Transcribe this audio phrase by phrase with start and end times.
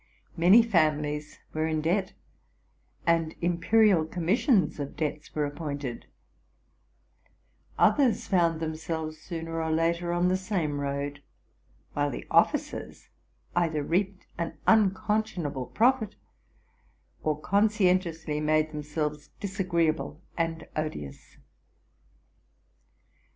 [0.35, 2.13] Many families were in debt,
[3.05, 6.07] and Imperial Commissions of Debts were ap pointed;
[7.77, 11.21] others found themselves sooner or later on the same road:
[11.93, 13.09] while the officers
[13.55, 16.15] either reaped an unconscion able profit,
[17.21, 21.37] or conscientiously made themselves disagreeable and odious.